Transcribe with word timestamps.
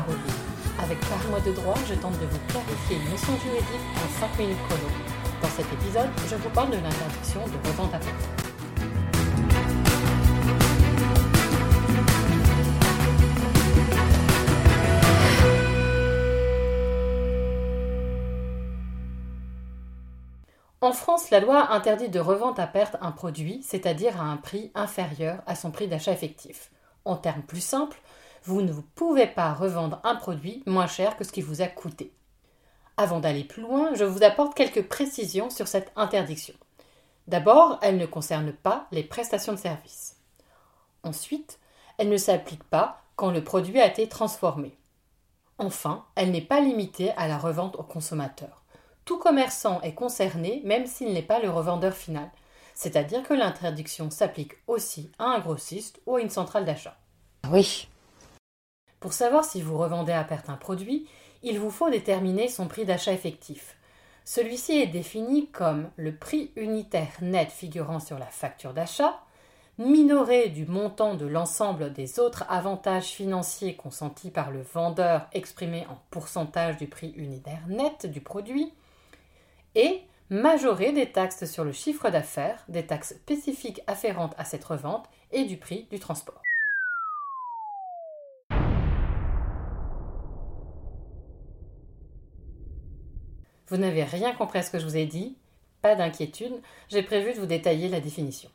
de 0.00 0.12
parolier. 0.12 0.20
Avec 0.82 1.00
par 1.00 1.42
de 1.42 1.52
droit, 1.52 1.74
je 1.86 1.94
tente 1.94 2.18
de 2.18 2.26
vous 2.26 2.38
clarifier 2.48 2.96
une 2.96 3.10
notion 3.10 3.36
juridique 3.38 3.66
en 3.96 4.20
5 4.20 4.38
minutes 4.38 4.58
chrono. 4.68 4.88
Dans 5.42 5.48
cet 5.48 5.66
épisode, 5.72 6.08
je 6.28 6.36
vous 6.36 6.50
parle 6.50 6.70
de 6.70 6.76
l'interdiction 6.76 7.40
de 7.46 7.68
revente 7.68 7.94
à 7.94 7.98
perte. 7.98 8.14
En 20.82 20.92
France, 20.92 21.30
la 21.30 21.40
loi 21.40 21.72
interdit 21.72 22.08
de 22.08 22.20
revente 22.20 22.58
à 22.58 22.66
perte 22.66 22.96
un 23.02 23.12
produit, 23.12 23.62
c'est-à-dire 23.62 24.20
à 24.20 24.24
un 24.24 24.38
prix 24.38 24.72
inférieur 24.74 25.42
à 25.46 25.54
son 25.54 25.70
prix 25.70 25.88
d'achat 25.88 26.12
effectif. 26.12 26.70
En 27.04 27.16
termes 27.16 27.42
plus 27.42 27.60
simples, 27.60 28.00
vous 28.44 28.62
ne 28.62 28.72
pouvez 28.72 29.26
pas 29.26 29.52
revendre 29.52 30.00
un 30.04 30.16
produit 30.16 30.62
moins 30.66 30.86
cher 30.86 31.16
que 31.16 31.24
ce 31.24 31.32
qui 31.32 31.42
vous 31.42 31.62
a 31.62 31.66
coûté. 31.66 32.12
Avant 32.96 33.20
d'aller 33.20 33.44
plus 33.44 33.62
loin, 33.62 33.94
je 33.94 34.04
vous 34.04 34.22
apporte 34.22 34.54
quelques 34.54 34.86
précisions 34.88 35.50
sur 35.50 35.68
cette 35.68 35.92
interdiction. 35.96 36.54
D'abord, 37.26 37.78
elle 37.82 37.96
ne 37.96 38.06
concerne 38.06 38.52
pas 38.52 38.86
les 38.92 39.04
prestations 39.04 39.52
de 39.52 39.58
service. 39.58 40.16
Ensuite, 41.02 41.58
elle 41.98 42.08
ne 42.08 42.16
s'applique 42.16 42.64
pas 42.64 43.02
quand 43.16 43.30
le 43.30 43.44
produit 43.44 43.80
a 43.80 43.86
été 43.86 44.08
transformé. 44.08 44.76
Enfin, 45.58 46.04
elle 46.14 46.30
n'est 46.30 46.40
pas 46.40 46.60
limitée 46.60 47.10
à 47.12 47.28
la 47.28 47.38
revente 47.38 47.76
au 47.76 47.82
consommateur 47.82 48.60
tout 49.10 49.18
commerçant 49.18 49.80
est 49.80 49.94
concerné 49.94 50.62
même 50.64 50.86
s'il 50.86 51.12
n'est 51.12 51.20
pas 51.20 51.40
le 51.40 51.50
revendeur 51.50 51.94
final, 51.94 52.30
c'est-à-dire 52.74 53.24
que 53.24 53.34
l'interdiction 53.34 54.08
s'applique 54.08 54.52
aussi 54.68 55.10
à 55.18 55.24
un 55.24 55.40
grossiste 55.40 56.00
ou 56.06 56.14
à 56.14 56.20
une 56.20 56.30
centrale 56.30 56.64
d'achat. 56.64 56.96
Oui. 57.50 57.88
Pour 59.00 59.14
savoir 59.14 59.44
si 59.44 59.62
vous 59.62 59.78
revendez 59.78 60.12
à 60.12 60.24
perte 60.24 60.50
un 60.50 60.56
produit, 60.56 61.08
il 61.42 61.58
vous 61.58 61.70
faut 61.70 61.88
déterminer 61.88 62.48
son 62.48 62.68
prix 62.68 62.84
d'achat 62.84 63.12
effectif. 63.12 63.76
Celui-ci 64.26 64.72
est 64.72 64.86
défini 64.86 65.48
comme 65.48 65.90
le 65.96 66.14
prix 66.14 66.52
unitaire 66.54 67.16
net 67.22 67.50
figurant 67.50 67.98
sur 67.98 68.18
la 68.18 68.26
facture 68.26 68.74
d'achat, 68.74 69.18
minoré 69.78 70.50
du 70.50 70.66
montant 70.66 71.14
de 71.14 71.24
l'ensemble 71.24 71.94
des 71.94 72.20
autres 72.20 72.44
avantages 72.50 73.06
financiers 73.06 73.74
consentis 73.74 74.30
par 74.30 74.50
le 74.50 74.60
vendeur 74.60 75.26
exprimés 75.32 75.86
en 75.88 75.98
pourcentage 76.10 76.76
du 76.76 76.86
prix 76.86 77.14
unitaire 77.16 77.66
net 77.68 78.04
du 78.04 78.20
produit, 78.20 78.74
et 79.74 80.02
majorer 80.28 80.92
des 80.92 81.10
taxes 81.10 81.46
sur 81.46 81.64
le 81.64 81.72
chiffre 81.72 82.10
d'affaires, 82.10 82.62
des 82.68 82.86
taxes 82.86 83.14
spécifiques 83.14 83.80
afférentes 83.86 84.34
à 84.36 84.44
cette 84.44 84.64
revente 84.64 85.08
et 85.32 85.44
du 85.44 85.56
prix 85.56 85.88
du 85.90 85.98
transport. 85.98 86.42
Vous 93.70 93.76
n'avez 93.76 94.02
rien 94.02 94.34
compris 94.34 94.58
à 94.58 94.62
ce 94.62 94.70
que 94.72 94.80
je 94.80 94.84
vous 94.84 94.96
ai 94.96 95.06
dit 95.06 95.36
Pas 95.80 95.94
d'inquiétude, 95.94 96.60
j'ai 96.88 97.04
prévu 97.04 97.32
de 97.32 97.38
vous 97.38 97.46
détailler 97.46 97.88
la 97.88 98.00
définition. 98.00 98.50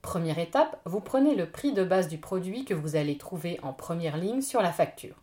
Première 0.00 0.38
étape, 0.38 0.80
vous 0.86 1.00
prenez 1.00 1.34
le 1.34 1.50
prix 1.50 1.74
de 1.74 1.84
base 1.84 2.08
du 2.08 2.16
produit 2.16 2.64
que 2.64 2.72
vous 2.72 2.96
allez 2.96 3.18
trouver 3.18 3.60
en 3.62 3.74
première 3.74 4.16
ligne 4.16 4.40
sur 4.40 4.62
la 4.62 4.72
facture. 4.72 5.16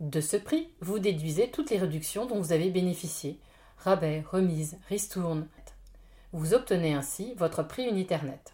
De 0.00 0.20
ce 0.20 0.36
prix, 0.36 0.68
vous 0.82 0.98
déduisez 0.98 1.50
toutes 1.50 1.70
les 1.70 1.78
réductions 1.78 2.26
dont 2.26 2.38
vous 2.38 2.52
avez 2.52 2.68
bénéficié 2.68 3.38
rabais, 3.78 4.22
remises, 4.30 4.78
ristournes. 4.88 5.46
Vous 6.32 6.52
obtenez 6.52 6.92
ainsi 6.92 7.32
votre 7.38 7.62
prix 7.62 7.84
unitaire 7.84 8.24
net. 8.24 8.52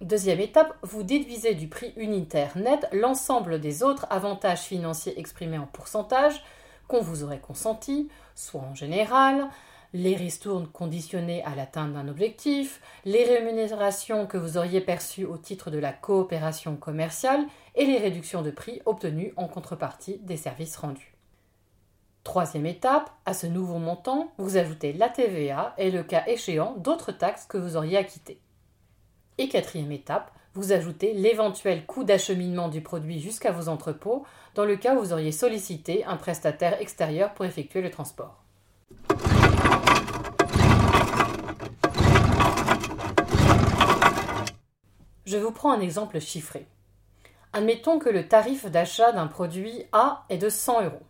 Deuxième 0.00 0.40
étape, 0.40 0.74
vous 0.82 1.02
déduisez 1.02 1.54
du 1.54 1.68
prix 1.68 1.92
unitaire 1.98 2.56
net 2.56 2.88
l'ensemble 2.90 3.60
des 3.60 3.82
autres 3.82 4.06
avantages 4.08 4.62
financiers 4.62 5.18
exprimés 5.20 5.58
en 5.58 5.66
pourcentage 5.66 6.42
qu'on 6.88 7.02
vous 7.02 7.22
aurait 7.22 7.38
consenti, 7.38 8.08
soit 8.34 8.62
en 8.62 8.74
général, 8.74 9.46
les 9.92 10.16
ristournes 10.16 10.68
conditionnées 10.68 11.44
à 11.44 11.54
l'atteinte 11.54 11.92
d'un 11.92 12.08
objectif, 12.08 12.80
les 13.04 13.24
rémunérations 13.24 14.26
que 14.26 14.38
vous 14.38 14.56
auriez 14.56 14.80
perçues 14.80 15.26
au 15.26 15.36
titre 15.36 15.70
de 15.70 15.78
la 15.78 15.92
coopération 15.92 16.76
commerciale 16.76 17.44
et 17.74 17.84
les 17.84 17.98
réductions 17.98 18.40
de 18.40 18.50
prix 18.50 18.80
obtenues 18.86 19.34
en 19.36 19.48
contrepartie 19.48 20.16
des 20.22 20.38
services 20.38 20.78
rendus. 20.78 21.14
Troisième 22.24 22.66
étape, 22.66 23.10
à 23.26 23.34
ce 23.34 23.46
nouveau 23.46 23.76
montant, 23.76 24.32
vous 24.38 24.56
ajoutez 24.56 24.94
la 24.94 25.10
TVA 25.10 25.74
et 25.76 25.90
le 25.90 26.02
cas 26.04 26.24
échéant 26.26 26.74
d'autres 26.78 27.12
taxes 27.12 27.44
que 27.44 27.58
vous 27.58 27.76
auriez 27.76 27.98
acquittées. 27.98 28.40
Et 29.40 29.48
quatrième 29.48 29.90
étape, 29.90 30.30
vous 30.52 30.72
ajoutez 30.72 31.14
l'éventuel 31.14 31.86
coût 31.86 32.04
d'acheminement 32.04 32.68
du 32.68 32.82
produit 32.82 33.20
jusqu'à 33.20 33.52
vos 33.52 33.70
entrepôts 33.70 34.26
dans 34.54 34.66
le 34.66 34.76
cas 34.76 34.94
où 34.94 34.98
vous 34.98 35.14
auriez 35.14 35.32
sollicité 35.32 36.04
un 36.04 36.18
prestataire 36.18 36.78
extérieur 36.78 37.32
pour 37.32 37.46
effectuer 37.46 37.80
le 37.80 37.88
transport. 37.88 38.44
Je 45.24 45.38
vous 45.38 45.52
prends 45.52 45.72
un 45.72 45.80
exemple 45.80 46.20
chiffré. 46.20 46.66
Admettons 47.54 47.98
que 47.98 48.10
le 48.10 48.28
tarif 48.28 48.66
d'achat 48.66 49.12
d'un 49.12 49.26
produit 49.26 49.84
A 49.92 50.26
est 50.28 50.36
de 50.36 50.50
100 50.50 50.84
euros. 50.84 51.02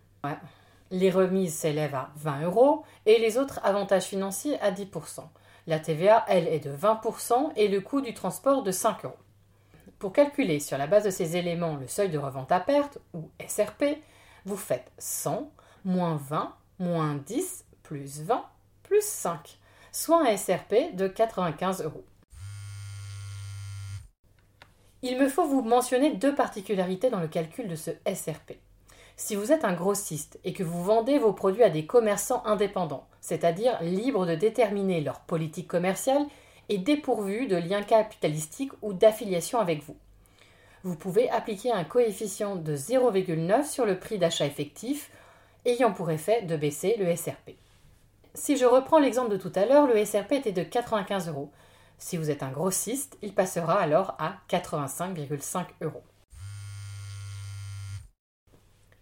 Les 0.93 1.11
remises 1.11 1.55
s'élèvent 1.55 1.97
à 1.97 2.13
20 2.15 2.43
euros 2.43 2.85
et 3.07 3.19
les 3.19 3.39
autres 3.39 3.59
avantages 3.65 4.05
financiers 4.05 4.57
à 4.61 4.71
10%. 4.71 5.25
La 5.71 5.79
TVA, 5.79 6.25
elle, 6.27 6.49
est 6.49 6.59
de 6.59 6.75
20% 6.75 7.53
et 7.55 7.69
le 7.69 7.81
coût 7.81 8.01
du 8.01 8.13
transport 8.13 8.65
de 8.65 8.73
5 8.73 9.05
euros. 9.05 9.15
Pour 10.01 10.13
calculer 10.13 10.59
sur 10.59 10.77
la 10.77 10.89
base 10.89 11.05
de 11.05 11.11
ces 11.11 11.37
éléments 11.37 11.77
le 11.77 11.87
seuil 11.87 12.09
de 12.09 12.19
revente 12.19 12.51
à 12.51 12.59
perte, 12.59 12.99
ou 13.15 13.31
SRP, 13.47 13.85
vous 14.47 14.57
faites 14.57 14.91
100 14.99 15.49
moins 15.85 16.17
20 16.17 16.57
moins 16.81 17.15
10 17.15 17.67
plus 17.85 18.21
20 18.23 18.45
plus 18.83 19.05
5, 19.05 19.61
soit 19.93 20.29
un 20.29 20.37
SRP 20.37 20.97
de 20.97 21.07
95 21.07 21.85
euros. 21.85 22.05
Il 25.03 25.21
me 25.21 25.29
faut 25.29 25.47
vous 25.47 25.63
mentionner 25.63 26.15
deux 26.15 26.35
particularités 26.35 27.11
dans 27.11 27.21
le 27.21 27.29
calcul 27.29 27.69
de 27.69 27.77
ce 27.77 27.93
SRP. 28.13 28.55
Si 29.23 29.37
vous 29.37 29.53
êtes 29.53 29.67
un 29.67 29.75
grossiste 29.75 30.41
et 30.45 30.55
que 30.55 30.63
vous 30.63 30.83
vendez 30.83 31.19
vos 31.19 31.35
produits 31.35 31.63
à 31.63 31.69
des 31.69 31.85
commerçants 31.85 32.43
indépendants, 32.47 33.07
c'est-à-dire 33.21 33.77
libres 33.83 34.25
de 34.25 34.35
déterminer 34.35 35.03
leur 35.03 35.21
politique 35.21 35.69
commerciale 35.69 36.25
et 36.71 36.79
dépourvus 36.79 37.47
de 37.47 37.57
liens 37.57 37.83
capitalistiques 37.83 38.73
ou 38.81 38.95
d'affiliation 38.95 39.59
avec 39.59 39.83
vous, 39.83 39.99
vous 40.85 40.97
pouvez 40.97 41.29
appliquer 41.29 41.71
un 41.71 41.85
coefficient 41.85 42.57
de 42.57 42.75
0,9 42.75 43.71
sur 43.71 43.85
le 43.85 43.99
prix 43.99 44.17
d'achat 44.17 44.47
effectif, 44.47 45.11
ayant 45.67 45.93
pour 45.93 46.11
effet 46.11 46.41
de 46.41 46.57
baisser 46.57 46.97
le 46.99 47.15
SRP. 47.15 47.57
Si 48.33 48.57
je 48.57 48.65
reprends 48.65 48.99
l'exemple 48.99 49.33
de 49.33 49.37
tout 49.37 49.53
à 49.55 49.67
l'heure, 49.67 49.87
le 49.87 50.03
SRP 50.03 50.33
était 50.33 50.53
de 50.53 50.63
95 50.63 51.29
euros. 51.29 51.51
Si 51.99 52.17
vous 52.17 52.31
êtes 52.31 52.43
un 52.43 52.51
grossiste, 52.51 53.19
il 53.21 53.35
passera 53.35 53.79
alors 53.79 54.17
à 54.19 54.37
85,5 54.49 55.67
euros. 55.83 56.05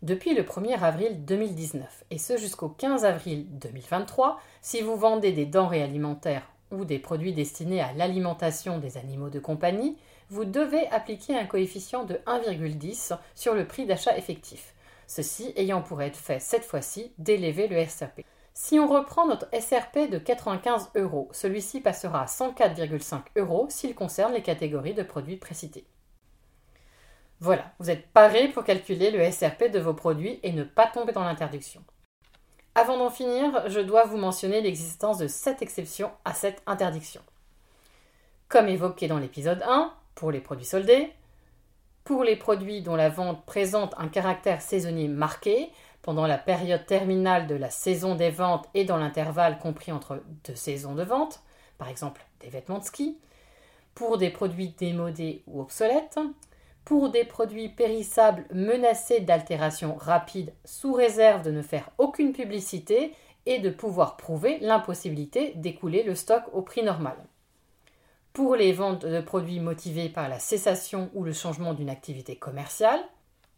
Depuis 0.03 0.33
le 0.33 0.45
1er 0.45 0.81
avril 0.81 1.25
2019 1.25 2.05
et 2.13 2.19
ce 2.19 2.37
jusqu'au 2.37 2.69
15 2.69 3.05
avril 3.05 3.47
2023, 3.59 4.41
si 4.63 4.81
vous 4.81 4.95
vendez 4.95 5.33
des 5.33 5.45
denrées 5.45 5.83
alimentaires 5.83 6.49
ou 6.71 6.85
des 6.85 7.01
produits 7.01 7.33
destinés 7.33 7.81
à 7.81 7.93
l'alimentation 7.95 8.79
des 8.79 8.97
animaux 8.97 9.29
de 9.29 9.41
compagnie, 9.41 9.97
vous 10.31 10.45
devez 10.45 10.87
appliquer 10.91 11.37
un 11.37 11.47
coefficient 11.47 12.05
de 12.05 12.15
1,10 12.29 13.19
sur 13.35 13.55
le 13.55 13.67
prix 13.67 13.87
d'achat 13.87 14.17
effectif, 14.17 14.73
ceci 15.09 15.53
ayant 15.57 15.83
pour 15.83 16.01
effet 16.01 16.39
cette 16.39 16.65
fois-ci 16.65 17.11
d'élever 17.19 17.67
le 17.67 17.85
SRP. 17.85 18.21
Si 18.55 18.79
on 18.79 18.87
reprend 18.87 19.27
notre 19.27 19.49
SRP 19.53 20.09
de 20.09 20.19
95 20.19 20.91
euros, 20.95 21.29
celui-ci 21.33 21.81
passera 21.81 22.23
à 22.23 22.27
104,5 22.27 23.19
euros 23.35 23.67
s'il 23.69 23.97
concerne 23.97 24.33
les 24.33 24.43
catégories 24.43 24.95
de 24.95 25.03
produits 25.03 25.39
précités. 25.39 25.87
Voilà, 27.41 27.73
vous 27.79 27.89
êtes 27.89 28.09
paré 28.09 28.49
pour 28.49 28.65
calculer 28.65 29.13
le 29.13 29.31
SRP 29.31 29.71
de 29.71 29.79
vos 29.79 29.95
produits 29.95 30.41
et 30.43 30.53
ne 30.53 30.65
pas 30.65 30.89
tomber 30.89 31.13
dans 31.13 31.23
l'interdiction. 31.23 31.85
Avant 32.75 32.99
d'en 32.99 33.11
finir, 33.11 33.69
je 33.69 33.81
dois 33.81 34.05
vous 34.05 34.17
mentionner 34.17 34.61
l'existence 34.61 35.19
de 35.19 35.29
7 35.29 35.63
exceptions 35.63 36.11
à 36.25 36.35
cette 36.35 36.63
interdiction. 36.67 37.21
Comme 38.49 38.69
évoqué 38.69 39.07
dans 39.07 39.19
l'épisode 39.19 39.63
1, 39.63 39.93
pour 40.17 40.33
les 40.33 40.41
produits 40.41 40.67
soldés, 40.67 41.13
pour 42.03 42.25
les 42.25 42.37
produits 42.37 42.83
dont 42.83 42.97
la 42.97 43.09
vente 43.09 43.45
présente 43.45 43.95
un 43.99 44.09
caractère 44.09 44.61
saisonnier 44.61 45.07
marqué, 45.07 45.71
pendant 46.03 46.27
la 46.27 46.39
période 46.39 46.87
terminale 46.87 47.47
de 47.47 47.55
la 47.55 47.71
saison 47.71 48.15
des 48.15 48.31
ventes 48.31 48.69
et 48.75 48.85
dans 48.85 48.97
l'intervalle 48.97 49.59
compris 49.59 49.93
entre 49.93 50.23
deux 50.45 50.55
saisons 50.55 50.95
de 50.95 51.03
vente, 51.03 51.43
par 51.77 51.89
exemple 51.89 52.25
des 52.41 52.49
vêtements 52.49 52.79
de 52.79 52.85
ski, 52.85 53.19
pour 53.95 54.19
des 54.19 54.31
produits 54.31 54.75
démodés 54.79 55.43
ou 55.47 55.61
obsolètes, 55.61 56.19
pour 56.89 57.11
des 57.11 57.25
produits 57.25 57.69
périssables 57.69 58.47
menacés 58.51 59.21
d'altération 59.21 59.95
rapide 59.95 60.55
sous 60.65 60.95
réserve 60.95 61.43
de 61.43 61.51
ne 61.51 61.61
faire 61.61 61.91
aucune 61.99 62.33
publicité 62.33 63.13
et 63.45 63.59
de 63.59 63.69
pouvoir 63.69 64.17
prouver 64.17 64.59
l'impossibilité 64.61 65.53
d'écouler 65.57 66.03
le 66.03 66.15
stock 66.15 66.45
au 66.55 66.63
prix 66.63 66.83
normal. 66.83 67.17
pour 68.33 68.57
les 68.57 68.73
ventes 68.73 69.05
de 69.05 69.21
produits 69.21 69.61
motivés 69.61 70.09
par 70.09 70.31
la 70.31 70.39
cessation 70.39 71.11
ou 71.13 71.25
le 71.25 71.35
changement 71.35 71.75
d'une 71.75 71.91
activité 71.91 72.37
commerciale. 72.37 73.01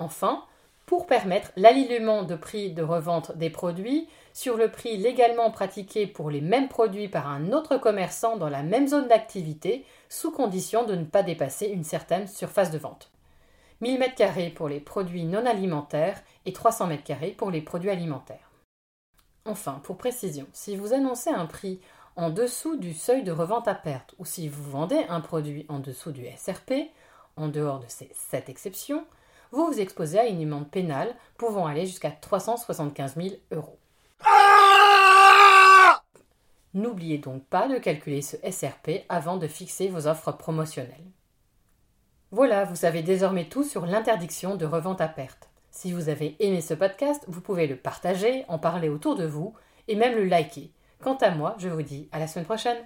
Enfin, 0.00 0.43
pour 0.87 1.06
permettre 1.06 1.53
l'alignement 1.55 2.25
de 2.25 2.35
prix 2.35 2.73
de 2.73 2.83
revente 2.83 3.37
des 3.37 3.50
produits 3.50 4.09
sur 4.33 4.56
le 4.56 4.73
prix 4.73 4.97
légalement 4.97 5.53
pratiqué 5.53 6.09
pour 6.09 6.31
les 6.31 6.41
mêmes 6.41 6.69
produits 6.69 7.09
par 7.09 7.29
un 7.29 7.53
autre 7.53 7.76
commerçant 7.76 8.37
dans 8.38 8.49
la 8.49 8.65
même 8.65 8.88
zone 8.88 9.06
d'activité, 9.06 9.85
sous 10.09 10.33
condition 10.33 10.85
de 10.85 10.97
ne 10.97 11.05
pas 11.05 11.23
dépasser 11.23 11.67
une 11.67 11.85
certaine 11.85 12.26
surface 12.26 12.73
de 12.73 12.79
vente. 12.79 13.12
1000 13.81 13.99
m2 13.99 14.53
pour 14.53 14.69
les 14.69 14.81
produits 14.81 15.25
non 15.25 15.47
alimentaires 15.47 16.21
et 16.44 16.53
300 16.53 16.91
m2 16.91 17.35
pour 17.35 17.50
les 17.50 17.62
produits 17.62 17.91
alimentaires. 17.91 18.50
Enfin, 19.47 19.81
pour 19.82 19.97
précision, 19.97 20.47
si 20.53 20.77
vous 20.77 20.93
annoncez 20.93 21.31
un 21.31 21.47
prix 21.47 21.81
en 22.17 22.29
dessous 22.31 22.77
du 22.77 22.93
seuil 22.93 23.23
de 23.23 23.32
revente 23.32 23.69
à 23.69 23.75
perte 23.75 24.15
ou 24.19 24.27
si 24.27 24.49
vous 24.49 24.71
vendez 24.71 25.05
un 25.09 25.21
produit 25.21 25.65
en 25.69 25.79
dessous 25.79 26.12
du 26.12 26.27
SRP, 26.37 26.91
en 27.37 27.49
dehors 27.49 27.81
de 27.81 27.87
ces 27.88 28.11
7 28.15 28.50
exceptions, 28.50 29.06
vous 29.50 29.67
vous 29.67 29.81
exposez 29.81 30.19
à 30.19 30.26
une 30.26 30.43
amende 30.43 30.71
pénale 30.71 31.15
pouvant 31.38 31.67
aller 31.67 31.87
jusqu'à 31.87 32.11
375 32.11 33.17
000 33.17 33.29
euros. 33.50 33.79
N'oubliez 36.75 37.19
donc 37.19 37.44
pas 37.47 37.67
de 37.67 37.79
calculer 37.79 38.23
ce 38.23 38.37
SRP 38.49 39.05
avant 39.09 39.38
de 39.38 39.49
fixer 39.49 39.88
vos 39.88 40.06
offres 40.06 40.33
promotionnelles. 40.33 41.11
Voilà, 42.32 42.65
vous 42.65 42.77
savez 42.77 43.03
désormais 43.03 43.49
tout 43.49 43.65
sur 43.65 43.87
l'interdiction 43.87 44.55
de 44.55 44.65
revente 44.65 45.00
à 45.00 45.09
perte. 45.09 45.50
Si 45.73 45.93
vous 45.93 46.09
avez 46.09 46.37
aimé 46.38 46.61
ce 46.61 46.75
podcast, 46.75 47.25
vous 47.27 47.41
pouvez 47.41 47.67
le 47.67 47.77
partager, 47.77 48.44
en 48.49 48.59
parler 48.59 48.88
autour 48.88 49.17
de 49.17 49.27
vous 49.27 49.55
et 49.88 49.97
même 49.97 50.15
le 50.15 50.25
liker. 50.25 50.71
Quant 51.03 51.17
à 51.17 51.31
moi, 51.31 51.56
je 51.59 51.69
vous 51.69 51.82
dis 51.82 52.09
à 52.12 52.19
la 52.19 52.29
semaine 52.29 52.44
prochaine. 52.44 52.79